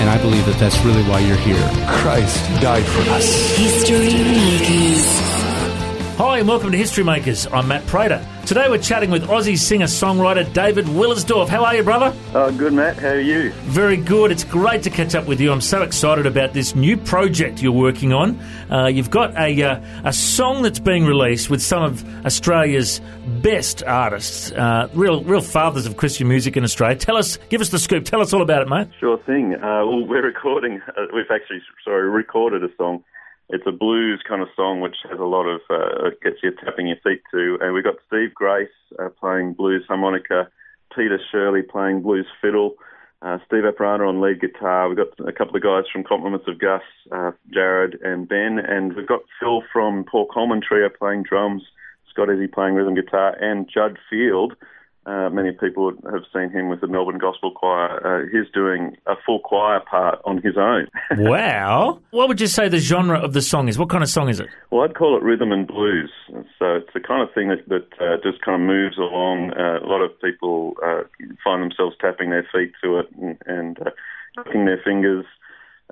[0.00, 1.68] And I believe that that's really why you're here.
[1.86, 3.56] Christ died for us.
[3.56, 5.41] History Makers.
[6.22, 7.48] Hi, and welcome to History Makers.
[7.48, 8.24] I'm Matt Prater.
[8.46, 11.48] Today we're chatting with Aussie singer songwriter David Willersdorf.
[11.48, 12.16] How are you, brother?
[12.32, 12.96] Oh, good, Matt.
[12.96, 13.50] How are you?
[13.62, 14.30] Very good.
[14.30, 15.50] It's great to catch up with you.
[15.50, 18.38] I'm so excited about this new project you're working on.
[18.70, 23.00] Uh, you've got a, uh, a song that's being released with some of Australia's
[23.42, 26.94] best artists, uh, real real fathers of Christian music in Australia.
[26.94, 28.04] Tell us, give us the scoop.
[28.04, 28.86] Tell us all about it, mate.
[29.00, 29.56] Sure thing.
[29.56, 30.80] Uh, well, we're recording.
[30.86, 33.02] Uh, we've actually, sorry, recorded a song.
[33.52, 36.86] It's a blues kind of song which has a lot of uh, gets you tapping
[36.86, 37.58] your feet to.
[37.60, 40.48] And we've got Steve Grace uh, playing blues harmonica,
[40.96, 42.76] Peter Shirley playing blues fiddle,
[43.20, 44.88] uh, Steve Apirana on lead guitar.
[44.88, 46.80] We've got a couple of guys from Compliments of Gus,
[47.12, 51.62] uh, Jared and Ben, and we've got Phil from Paul Coleman Trio playing drums,
[52.10, 54.54] Scott Izzy playing rhythm guitar, and Judd Field.
[55.04, 57.98] Uh, many people have seen him with the Melbourne Gospel Choir.
[58.06, 60.86] Uh, he's doing a full choir part on his own.
[61.32, 62.00] Wow.
[62.10, 63.78] What would you say the genre of the song is?
[63.78, 64.48] What kind of song is it?
[64.70, 66.10] well, I'd call it rhythm and blues.
[66.58, 69.52] So it's the kind of thing that, that uh, just kind of moves along.
[69.52, 71.02] Uh, a lot of people uh,
[71.42, 73.90] find themselves tapping their feet to it and, and uh,
[74.36, 75.24] clicking their fingers.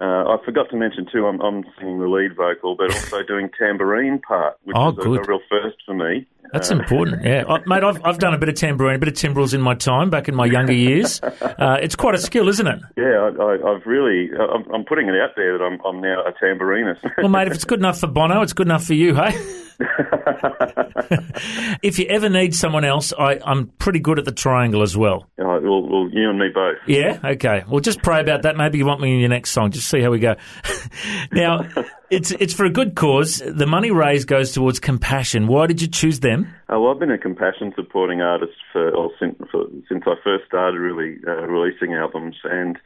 [0.01, 3.51] Uh, I forgot to mention too, I'm, I'm singing the lead vocal, but also doing
[3.59, 6.27] tambourine part, which Oh, is a, a real first for me.
[6.53, 7.45] That's Uh, important, yeah.
[7.47, 9.75] I, mate, I've, I've done a bit of tambourine, a bit of timbrels in my
[9.75, 11.21] time, back in my younger years.
[11.61, 12.79] Uh, it's quite a skill, isn't it?
[12.97, 16.23] Yeah, I, I, I've really, I'm, I'm putting it out there that I'm, I'm now
[16.25, 17.03] a tambourinist.
[17.19, 19.33] Well, mate, if it's good enough for Bono, it's good enough for you, hey?
[21.83, 25.27] if you ever need someone else, I, I'm pretty good at the triangle as well.
[25.39, 26.77] Uh, well, well, you and me both.
[26.87, 27.65] Yeah, okay.
[27.69, 28.57] Well, just pray about that.
[28.57, 29.71] Maybe you want me in your next song.
[29.71, 30.37] Just see how we go.
[31.33, 31.67] now,
[32.11, 33.43] it's it's for a good cause.
[33.45, 35.47] The money raised goes towards compassion.
[35.47, 36.53] Why did you choose them?
[36.69, 40.47] Uh, well, I've been a compassion supporting artist for, or since, for, since I first
[40.47, 42.79] started really uh, releasing albums, and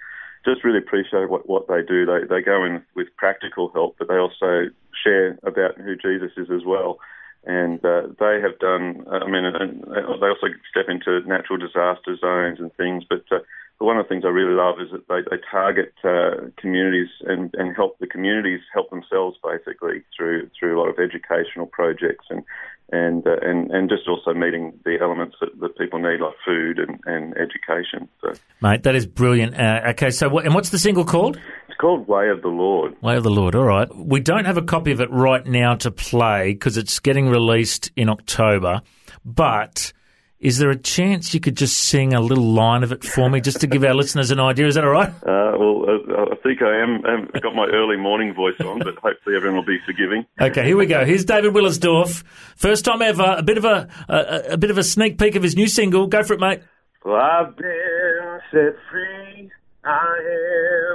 [0.44, 2.06] just really appreciate what, what they do.
[2.06, 4.71] They they go in with practical help, but they also
[5.04, 6.98] share about who Jesus is as well.
[7.47, 9.04] And uh, they have done.
[9.06, 9.44] I mean,
[9.84, 13.04] they also step into natural disaster zones and things.
[13.06, 13.41] But uh,
[13.78, 17.54] one of the things I really love is that they, they target uh, communities and,
[17.54, 22.44] and help the communities help themselves basically through through a lot of educational projects and
[22.93, 26.78] and uh, and and just also meeting the elements that, that people need like food
[26.78, 28.09] and, and education.
[28.20, 29.59] So Mate, that is brilliant.
[29.59, 31.38] Uh, okay, so what, and what's the single called?
[31.75, 32.95] It's called Way of the Lord.
[33.03, 33.57] Way of the Lord.
[33.57, 33.89] All right.
[33.97, 37.91] We don't have a copy of it right now to play because it's getting released
[37.97, 38.81] in October.
[39.25, 39.93] But
[40.39, 43.41] is there a chance you could just sing a little line of it for me
[43.41, 44.69] just to give our listeners an idea?
[44.69, 45.09] Is that all right?
[45.09, 47.03] Uh, well, uh, I think I am.
[47.35, 50.25] I've got my early morning voice on, but hopefully everyone will be forgiving.
[50.41, 51.05] Okay, here we go.
[51.05, 52.23] Here's David Willersdorf.
[52.55, 53.35] First time ever.
[53.37, 56.06] A bit of a, a a bit of a sneak peek of his new single.
[56.06, 56.61] Go for it, mate.
[57.05, 59.51] Well, I've been set free.
[59.85, 60.17] I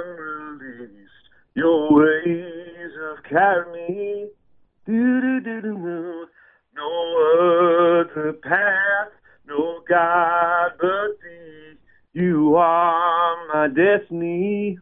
[0.08, 0.39] am
[1.54, 4.28] Your ways have carried me.
[6.76, 9.12] No other path,
[9.46, 11.78] no God but thee.
[12.12, 14.78] You are my destiny.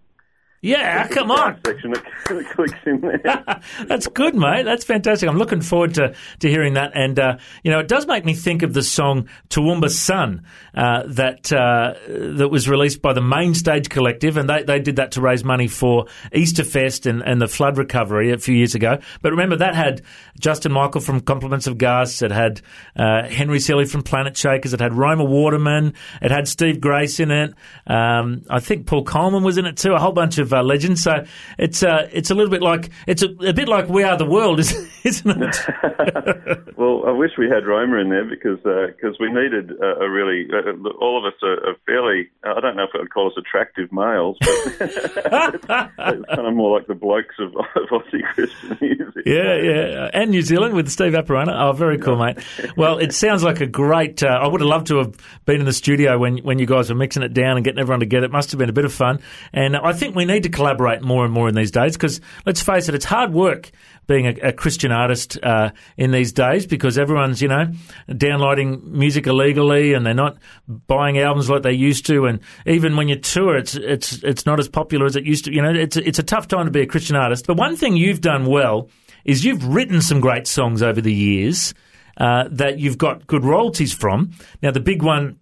[0.60, 1.60] Yeah, come on.
[1.64, 2.04] Section that
[2.52, 3.60] clicks in there.
[3.86, 4.64] That's good, mate.
[4.64, 5.28] That's fantastic.
[5.28, 6.90] I'm looking forward to, to hearing that.
[6.94, 10.42] And, uh, you know, it does make me think of the song Toowoomba Sun
[10.74, 14.36] uh, that uh, that was released by the Main Stage Collective.
[14.36, 18.32] And they, they did that to raise money for Easterfest and, and the flood recovery
[18.32, 18.98] a few years ago.
[19.22, 20.02] But remember, that had
[20.40, 22.20] Justin Michael from Compliments of Gus.
[22.20, 22.62] It had
[22.96, 24.74] uh, Henry Seeley from Planet Shakers.
[24.74, 25.94] It had Roma Waterman.
[26.20, 27.54] It had Steve Grace in it.
[27.86, 29.92] Um, I think Paul Coleman was in it too.
[29.92, 31.02] A whole bunch of uh, legends.
[31.02, 31.24] So
[31.58, 34.26] it's uh, it's a little bit like it's a, a bit like We Are the
[34.26, 34.60] World,
[35.04, 36.76] isn't it?
[36.76, 40.46] well, I wish we had Roma in there because because we needed a, a really
[40.52, 43.90] uh, all of us are, are fairly I don't know if I'd call us attractive
[43.92, 44.48] males, but
[44.80, 49.22] it's kind of more like the blokes of, of Aussie Christian music.
[49.26, 51.54] Yeah, yeah, and New Zealand with Steve Apirana.
[51.58, 52.38] Oh, very cool, mate.
[52.76, 54.22] Well, it sounds like a great.
[54.22, 56.88] Uh, I would have loved to have been in the studio when when you guys
[56.88, 58.26] were mixing it down and getting everyone together.
[58.26, 59.20] It must have been a bit of fun,
[59.52, 62.20] and I think we need need to collaborate more and more in these days because
[62.46, 63.70] let's face it, it's hard work
[64.06, 67.72] being a, a Christian artist uh, in these days because everyone's you know
[68.16, 70.38] downloading music illegally and they're not
[70.86, 74.58] buying albums like they used to, and even when you tour, it's it's it's not
[74.58, 75.52] as popular as it used to.
[75.52, 77.46] You know, it's it's a tough time to be a Christian artist.
[77.46, 78.88] But one thing you've done well
[79.24, 81.74] is you've written some great songs over the years
[82.16, 84.32] uh, that you've got good royalties from.
[84.62, 85.38] Now, the big one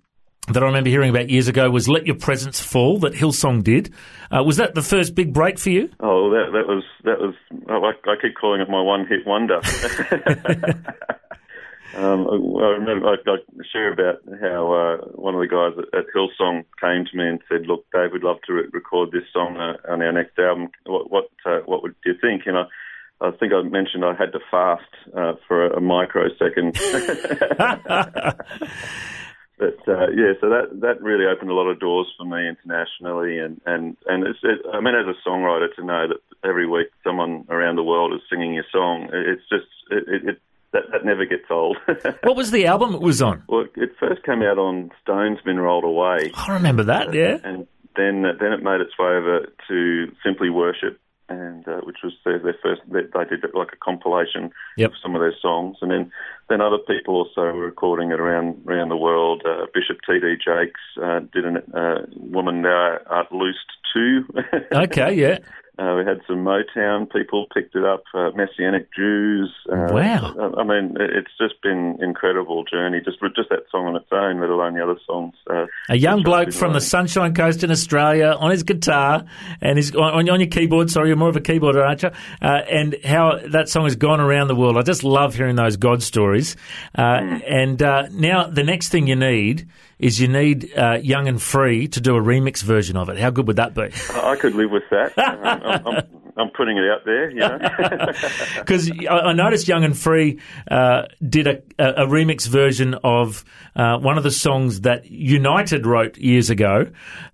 [0.49, 3.93] that I remember hearing about years ago was "Let Your Presence Fall" that Hillsong did.
[4.31, 5.89] Uh, was that the first big break for you?
[6.01, 7.35] Oh, that that was that was.
[7.69, 9.57] I, I keep calling it my one-hit wonder.
[11.97, 12.35] um, I
[12.79, 13.37] remember I, I
[13.73, 17.41] share about how uh, one of the guys at, at Hillsong came to me and
[17.49, 20.69] said, "Look, Dave, we'd love to re- record this song uh, on our next album.
[20.85, 22.67] What what uh, what would you think?" And I,
[23.21, 24.85] I think I mentioned I had to fast
[25.17, 26.77] uh, for a, a microsecond.
[29.59, 33.39] but uh, yeah, so that that really opened a lot of doors for me internationally,
[33.39, 36.89] and and and it's, it, I mean, as a songwriter, to know that every week
[37.03, 40.39] someone around the world is singing your song, it's just it, it, it
[40.73, 41.79] that, that never gets old.
[42.23, 43.45] what was the album it was on?
[43.49, 46.33] Well, it first came out on Stone's Been Rolled Away.
[46.35, 47.39] I remember that, yeah.
[47.43, 47.67] And
[47.97, 52.39] then then it made its way over to Simply Worship, and uh, which was their,
[52.39, 52.83] their first.
[52.89, 54.91] They, they did like a compilation Yep.
[54.91, 56.13] of some of their songs, and then
[56.49, 59.43] then other people also were recording it around around the world.
[59.45, 60.37] Uh, Bishop T.D.
[60.37, 63.59] Jakes uh, did a uh, woman Thou Art Loosed
[63.93, 64.25] too.
[64.73, 65.39] Okay, yeah.
[65.79, 69.53] Uh, we had some Motown people picked it up, uh, Messianic Jews.
[69.71, 70.55] Uh, Wow.
[70.59, 73.01] I mean, it's just been incredible journey.
[73.05, 75.35] Just just that song on its own, let alone the other songs.
[75.49, 76.81] Uh, A young bloke from the.
[76.87, 79.25] Sunshine Coast in Australia on his guitar
[79.61, 80.91] and he's on, on your keyboard.
[80.91, 82.11] Sorry, you're more of a keyboarder, aren't you?
[82.41, 84.77] Uh, and how that song has gone around the world.
[84.79, 86.57] I just love hearing those God stories.
[86.95, 87.39] Uh, Hmm.
[87.47, 89.69] And uh, now the next thing you need
[89.99, 93.19] is you need uh, Young and Free to do a remix version of it.
[93.19, 93.89] How good would that be?
[94.13, 95.13] I I could live with that.
[95.66, 96.05] Um, I'm, I'm,
[96.37, 97.59] I'm putting it out there, you know.
[98.59, 100.41] Because I, noticed Young and Free
[100.71, 106.19] uh, did a, a, remix version of uh, one of the songs that United wrote
[106.19, 106.87] years ago.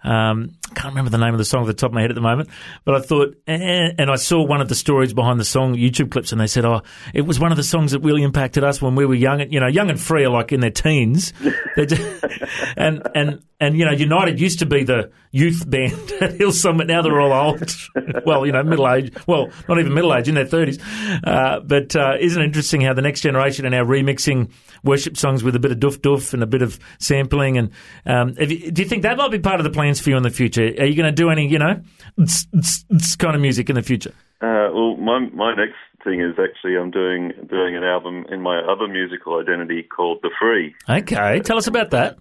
[0.05, 2.11] Um, I can't remember the name of the song off the top of my head
[2.11, 2.49] at the moment,
[2.85, 6.11] but I thought, eh, and I saw one of the stories behind the song YouTube
[6.11, 6.83] clips, and they said, "Oh,
[7.13, 9.41] it was one of the songs that really impacted us when we were young.
[9.51, 11.33] You know, Young and Free are like in their teens,
[11.77, 12.25] just-
[12.77, 16.89] and and and you know, United used to be the youth band at Hillsong, but
[16.89, 17.73] now they're all old.
[18.27, 19.15] well, you know, middle age.
[19.29, 20.79] Well, not even middle age, in their thirties.
[21.25, 24.51] Uh, but uh, isn't it interesting how the next generation are now remixing
[24.83, 27.57] worship songs with a bit of doof doof and a bit of sampling?
[27.57, 27.71] And
[28.05, 30.25] um, you, do you think that might be part of the plans for you in
[30.25, 30.65] the future?
[30.65, 31.81] Are you going to do any, you know,
[32.19, 34.13] tss, tss, tss kind of music in the future?
[34.41, 38.59] Uh, well, my my next thing is actually I'm doing doing an album in my
[38.59, 40.75] other musical identity called The Free.
[40.89, 42.19] Okay, tell us about that.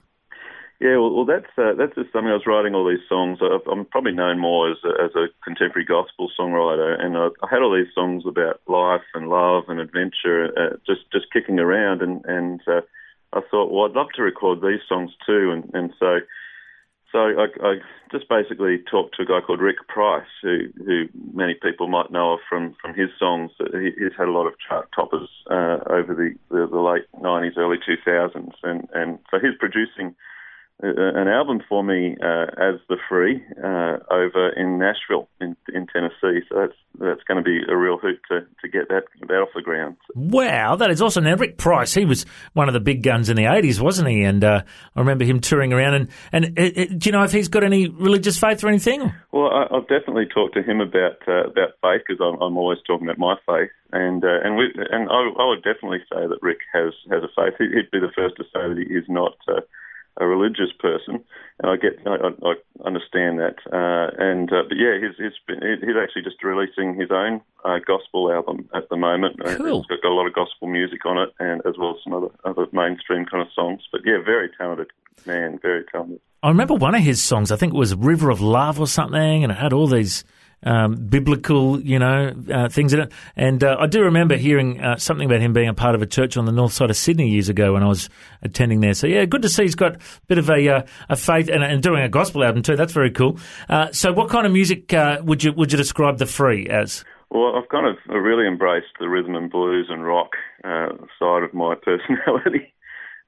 [0.82, 3.38] Yeah, well, well that's uh, that's just something I was writing all these songs.
[3.40, 7.48] I, I'm probably known more as a, as a contemporary gospel songwriter, and I, I
[7.52, 12.02] had all these songs about life and love and adventure, uh, just just kicking around,
[12.02, 12.82] and and uh,
[13.32, 16.18] I thought, well, I'd love to record these songs too, and and so
[17.12, 17.76] so I, I
[18.12, 22.34] just basically talked to a guy called Rick Price, who who many people might know
[22.34, 23.52] of from from his songs.
[23.72, 27.56] He, he's had a lot of chart toppers uh, over the, the the late '90s,
[27.56, 30.16] early 2000s, and and so he's producing
[30.82, 36.46] an album for me uh, as the free uh, over in Nashville in, in Tennessee.
[36.50, 39.50] So that's that's going to be a real hoot to, to get that that off
[39.56, 39.98] the ground.
[40.16, 41.24] Wow, that is awesome.
[41.24, 44.24] Now, Rick Price, he was one of the big guns in the 80s, wasn't he?
[44.24, 44.64] And uh,
[44.96, 45.94] I remember him touring around.
[45.94, 49.14] And, and uh, uh, do you know if he's got any religious faith or anything?
[49.32, 52.80] Well, I, I've definitely talked to him about uh, about faith because I'm, I'm always
[52.88, 56.40] talking about my faith, and uh, and we, and I, I would definitely say that
[56.42, 57.54] Rick has has a faith.
[57.58, 59.38] He- He'd be the first to say that he is not.
[60.18, 61.24] A religious person,
[61.60, 62.54] and I get, I, I I
[62.86, 67.10] understand that, uh, and uh, but yeah, he's he's been, he's actually just releasing his
[67.12, 69.40] own uh, gospel album at the moment.
[69.42, 69.86] Uh, Cool.
[69.90, 72.28] It's got a lot of gospel music on it, and as well as some other
[72.44, 73.82] other mainstream kind of songs.
[73.92, 74.92] But yeah, very talented
[75.26, 76.20] man, very talented.
[76.44, 79.44] I remember one of his songs, I think it was River of Love or something,
[79.44, 80.24] and it had all these
[80.64, 83.12] um, biblical, you know, uh, things in it.
[83.36, 86.06] And uh, I do remember hearing uh, something about him being a part of a
[86.06, 88.10] church on the north side of Sydney years ago when I was
[88.42, 88.94] attending there.
[88.94, 91.64] So, yeah, good to see he's got a bit of a, uh, a faith and,
[91.64, 92.76] and doing a gospel album too.
[92.76, 93.40] That's very cool.
[93.70, 97.04] Uh, so, what kind of music uh, would you would you describe The Free as?
[97.30, 100.32] Well, I've kind of really embraced the rhythm and blues and rock
[100.64, 102.74] side of my personality.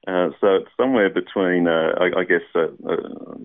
[0.06, 3.36] Uh, so it's somewhere between, uh, I, I guess, uh, uh,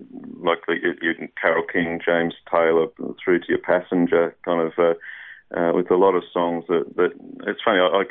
[0.42, 2.88] like the, you, Carole King, James Taylor,
[3.22, 7.12] through to your Passenger, kind of, uh, with a lot of songs that, that
[7.46, 7.80] it's funny.
[7.80, 8.04] I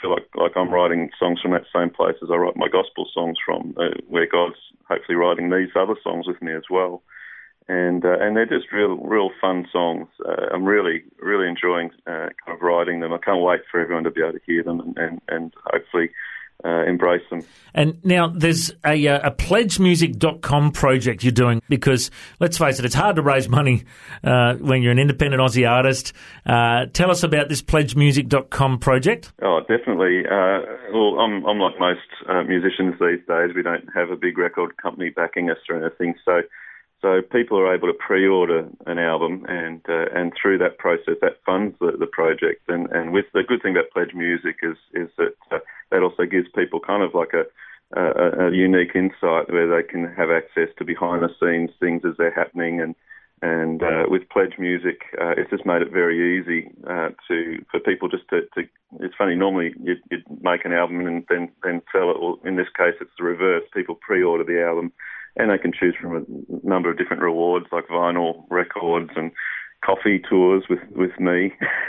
[0.00, 3.06] feel like like I'm writing songs from that same place as I write my gospel
[3.14, 3.74] songs from,
[4.08, 4.56] where God's
[4.88, 7.02] hopefully writing these other songs with me as well.
[7.68, 10.08] and and they're just real real fun songs.
[10.52, 13.12] I'm really really enjoying kind of writing them.
[13.12, 16.10] I can't wait for everyone to be able to hear them and and, and hopefully
[16.64, 17.42] uh, embrace them.
[17.74, 22.94] And now there's a, uh, a pledgemusic.com project you're doing because, let's face it, it's
[22.94, 23.84] hard to raise money
[24.24, 26.12] uh, when you're an independent Aussie artist.
[26.44, 29.32] Uh, tell us about this pledgemusic.com project.
[29.42, 30.24] Oh, definitely.
[30.26, 30.60] Uh,
[30.92, 33.50] well, I'm, I'm like most uh, musicians these days.
[33.54, 36.14] We don't have a big record company backing us or anything.
[36.24, 36.42] So
[37.02, 41.42] so people are able to pre-order an album, and uh, and through that process, that
[41.44, 42.62] funds the, the project.
[42.68, 45.58] And, and with the good thing about Pledge Music is is that uh,
[45.90, 47.44] that also gives people kind of like a,
[47.98, 52.14] a, a unique insight where they can have access to behind the scenes things as
[52.18, 52.80] they're happening.
[52.80, 52.94] And
[53.42, 57.80] and uh, with Pledge Music, uh, it's just made it very easy uh, to for
[57.80, 58.68] people just to, to.
[59.00, 59.34] It's funny.
[59.34, 62.20] Normally, you'd, you'd make an album and then then sell it.
[62.20, 63.64] Well, in this case, it's the reverse.
[63.74, 64.92] People pre-order the album
[65.36, 69.32] and they can choose from a number of different rewards like vinyl records and
[69.84, 71.52] coffee tours with with me.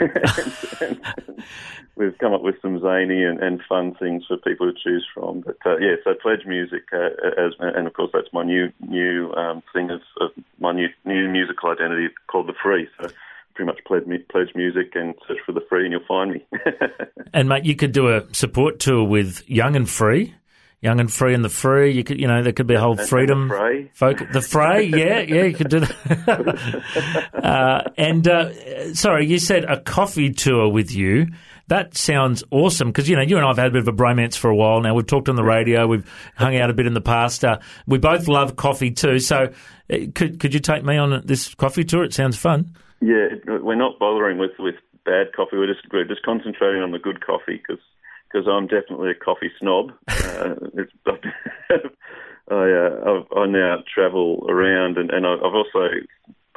[1.96, 5.40] we've come up with some zany and, and fun things for people to choose from.
[5.40, 9.32] But uh, yeah, so pledge music, uh, as, and of course that's my new new
[9.34, 12.88] um, thing of, of my new new musical identity called the Free.
[13.00, 13.08] So
[13.54, 16.44] pretty much pledge, pledge music and search for the free and you'll find me.
[17.32, 20.34] and mate, you could do a support tour with Young and Free.
[20.84, 21.92] Young and Free and the Free.
[21.92, 23.48] You could, you know, there could be a whole freedom.
[23.48, 23.90] The fray.
[23.94, 26.84] Folk, the fray, yeah, yeah, you could do that.
[27.42, 31.28] uh, and uh, sorry, you said a coffee tour with you.
[31.68, 34.36] That sounds awesome because you know you and I've had a bit of a bromance
[34.36, 34.92] for a while now.
[34.92, 36.04] We've talked on the radio, we've
[36.36, 37.42] hung out a bit in the past.
[37.46, 39.18] Uh, we both love coffee too.
[39.18, 39.54] So,
[39.90, 42.04] uh, could could you take me on this coffee tour?
[42.04, 42.76] It sounds fun.
[43.00, 44.74] Yeah, we're not bothering with with
[45.06, 45.56] bad coffee.
[45.56, 47.82] We're just we're just concentrating on the good coffee because
[48.34, 49.92] because I'm definitely a coffee snob.
[50.34, 50.56] Uh,
[52.50, 55.88] I, uh, I now travel around, and, and I've also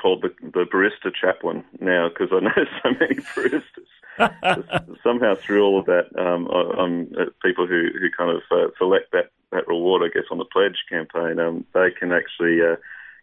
[0.02, 4.98] called the, the barista chaplain now because I know so many baristas.
[5.04, 8.72] Somehow, through all of that, um, I, am uh, people who who kind of uh,
[8.78, 11.40] select that that reward, I guess, on the pledge campaign.
[11.40, 12.78] Um, they can actually uh,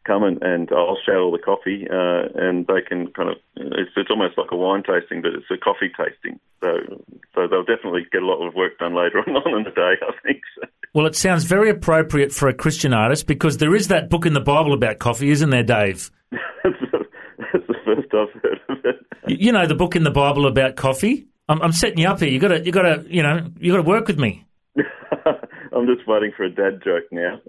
[0.05, 4.11] come and, and I'll all the coffee, uh, and they can kind of it's, it's
[4.11, 6.39] almost like a wine tasting, but it's a coffee tasting.
[6.63, 7.03] So
[7.35, 10.13] so they'll definitely get a lot of work done later on in the day, I
[10.23, 10.43] think.
[10.57, 10.69] So.
[10.93, 14.33] Well, it sounds very appropriate for a Christian artist because there is that book in
[14.33, 16.11] the Bible about coffee, isn't there, Dave?
[16.31, 17.07] that's, the,
[17.39, 19.41] that's the first I've heard of it.
[19.41, 21.27] You know the book in the Bible about coffee.
[21.49, 22.29] I'm, I'm setting you up here.
[22.29, 24.47] You got to, you got to, you know, you got to work with me.
[24.77, 27.41] I'm just waiting for a dad joke now.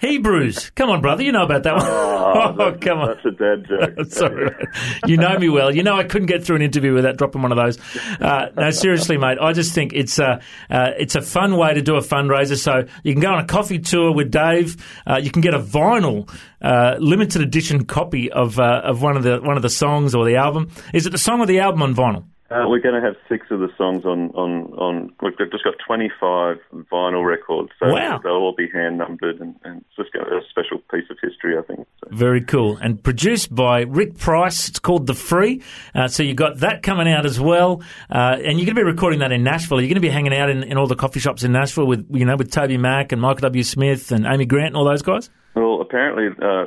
[0.00, 0.70] Hebrews.
[0.70, 1.22] Come on, brother.
[1.22, 1.86] You know about that one.
[1.86, 3.08] Oh, oh come on.
[3.08, 4.06] That's a dad joke.
[4.10, 4.50] Sorry.
[5.06, 5.74] you know me well.
[5.74, 7.78] You know I couldn't get through an interview without dropping one of those.
[8.20, 9.38] Uh, no, seriously, mate.
[9.40, 12.56] I just think it's a, uh, it's a fun way to do a fundraiser.
[12.56, 14.76] So you can go on a coffee tour with Dave.
[15.06, 16.30] Uh, you can get a vinyl
[16.62, 20.24] uh, limited edition copy of uh, of one of the one of the songs or
[20.24, 20.70] the album.
[20.92, 22.24] Is it the song or the album on vinyl?
[22.54, 25.74] Uh, we're going to have six of the songs on, on, on we've just got
[25.84, 26.58] 25
[26.92, 28.20] vinyl records, so wow.
[28.22, 31.62] they'll all be hand numbered, and, and it's just a special piece of history, I
[31.62, 31.84] think.
[32.04, 32.10] So.
[32.12, 32.76] Very cool.
[32.76, 34.68] And produced by Rick Price.
[34.68, 35.62] It's called The Free.
[35.96, 37.82] Uh, so you've got that coming out as well.
[38.08, 39.80] Uh, and you're going to be recording that in Nashville.
[39.80, 42.06] You're going to be hanging out in, in all the coffee shops in Nashville with,
[42.12, 43.64] you know, with Toby Mac and Michael W.
[43.64, 45.28] Smith and Amy Grant and all those guys?
[45.56, 46.64] Well, apparently, uh,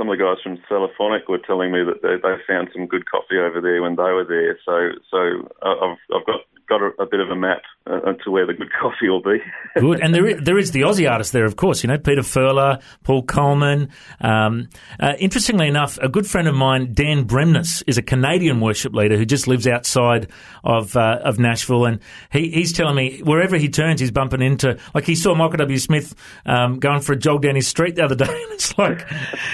[0.00, 3.04] some of the guys from Cellophonic were telling me that they, they found some good
[3.04, 4.56] coffee over there when they were there.
[4.64, 6.40] So, so uh, I've I've got
[6.70, 9.38] got a, a bit of a map uh, to where the good coffee will be.
[9.78, 11.82] good, and there is, there is the Aussie artist there, of course.
[11.82, 13.90] You know, Peter Furler, Paul Coleman.
[14.20, 18.94] Um, uh, interestingly enough, a good friend of mine, Dan Bremnes, is a Canadian worship
[18.94, 20.30] leader who just lives outside
[20.64, 22.00] of uh, of Nashville, and
[22.32, 24.78] he, he's telling me wherever he turns, he's bumping into.
[24.94, 25.78] Like he saw Michael W.
[25.78, 26.14] Smith
[26.46, 29.06] um, going for a jog down his street the other day, and it's like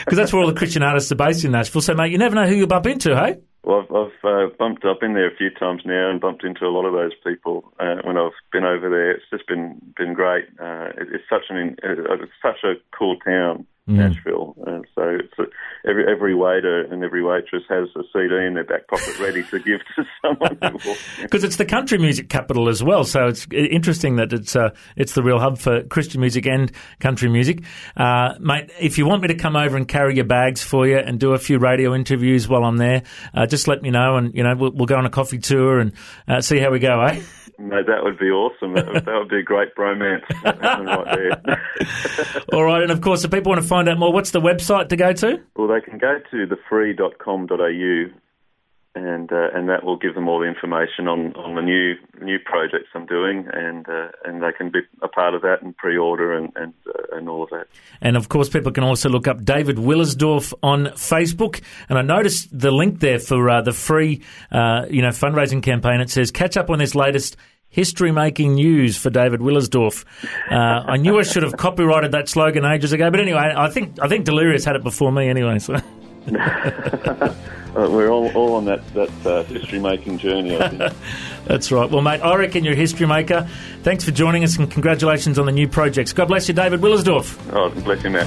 [0.04, 1.82] because that's where all the Christian artists are based in Nashville.
[1.82, 3.38] So, mate, you never know who you bump into, hey?
[3.66, 6.64] Well, I've, I've uh, bumped up in there a few times now and bumped into
[6.66, 9.10] a lot of those people uh, when I've been over there.
[9.10, 10.44] It's just been been great.
[10.60, 13.66] Uh, it, it's such an uh, it's such a cool town.
[13.88, 13.94] Mm.
[13.94, 14.56] Nashville.
[14.66, 15.44] And so it's a,
[15.88, 19.60] every every waiter and every waitress has a CD in their back pocket ready to
[19.60, 20.58] give to someone.
[21.22, 25.14] Because it's the country music capital as well, so it's interesting that it's uh, it's
[25.14, 27.62] the real hub for Christian music and country music.
[27.96, 30.98] Uh, mate, if you want me to come over and carry your bags for you
[30.98, 34.34] and do a few radio interviews while I'm there, uh, just let me know, and
[34.34, 35.92] you know we'll, we'll go on a coffee tour and
[36.26, 37.22] uh, see how we go, eh?
[37.58, 38.74] No, that would be awesome.
[38.74, 41.58] That would, that would be a great bromance right.
[42.52, 44.88] All right, and of course, if people want to find out more, what's the website
[44.90, 45.40] to go to?
[45.56, 48.12] Well, they can go to thefree.com.au
[48.96, 52.38] and uh, and that will give them all the information on, on the new new
[52.38, 56.32] projects I'm doing, and uh, and they can be a part of that and pre-order
[56.32, 57.66] and and uh, and all of that.
[58.00, 61.62] And of course, people can also look up David Willersdorf on Facebook.
[61.88, 66.00] And I noticed the link there for uh, the free, uh, you know, fundraising campaign.
[66.00, 67.36] It says catch up on this latest
[67.68, 70.04] history making news for David Willersdorf.
[70.50, 74.00] Uh, I knew I should have copyrighted that slogan ages ago, but anyway, I think
[74.00, 75.58] I think Delirious had it before me anyway.
[75.58, 75.76] So.
[77.76, 80.56] uh, we're all, all on that that uh, history making journey.
[80.56, 80.92] I think.
[81.46, 81.88] That's right.
[81.90, 83.48] Well, mate, I reckon you're a history maker.
[83.82, 86.12] Thanks for joining us and congratulations on the new projects.
[86.12, 87.38] God bless you, David Willersdorf.
[87.54, 88.26] oh, bless you, Matt.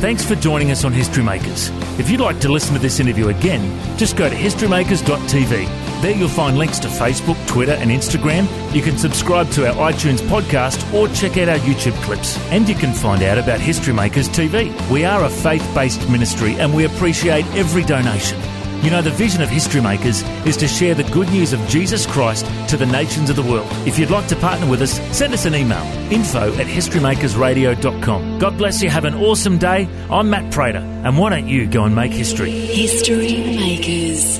[0.00, 1.70] Thanks for joining us on History Makers.
[1.98, 6.02] If you'd like to listen to this interview again, just go to historymakers.tv.
[6.02, 8.46] There you'll find links to Facebook, Twitter, and Instagram.
[8.74, 12.38] You can subscribe to our iTunes podcast or check out our YouTube clips.
[12.50, 14.72] And you can find out about History Makers TV.
[14.90, 18.38] We are a faith based ministry and we appreciate every donation.
[18.84, 22.04] You know, the vision of History Makers is to share the good news of Jesus
[22.04, 23.66] Christ to the nations of the world.
[23.86, 28.38] If you'd like to partner with us, send us an email info at historymakersradio.com.
[28.38, 28.90] God bless you.
[28.90, 29.88] Have an awesome day.
[30.10, 32.50] I'm Matt Prater, and why don't you go and make history?
[32.50, 34.38] History Makers.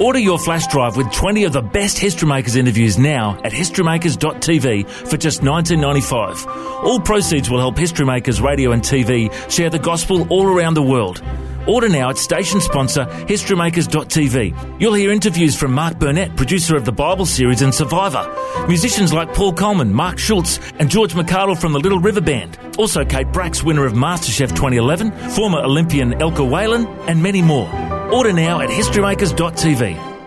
[0.00, 4.88] Order your flash drive with 20 of the best History Makers interviews now at historymakers.tv
[4.88, 6.46] for just $19.95.
[6.82, 10.82] All proceeds will help History Makers Radio and TV share the gospel all around the
[10.82, 11.22] world.
[11.68, 14.80] Order now at station sponsor historymakers.tv.
[14.80, 18.26] You'll hear interviews from Mark Burnett, producer of the Bible series and Survivor,
[18.66, 22.58] musicians like Paul Coleman, Mark Schultz, and George McArdle from the Little River Band.
[22.78, 27.68] Also, Kate Bracks, winner of MasterChef 2011, former Olympian Elka Whalen, and many more.
[28.10, 30.17] Order now at historymakers.tv.